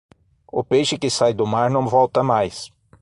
O 0.51 0.63
peixe 0.63 0.97
que 1.01 1.11
sai 1.17 1.31
do 1.35 1.45
mar 1.45 1.69
não 1.69 1.85
volta 1.87 2.23
mais. 2.23 2.71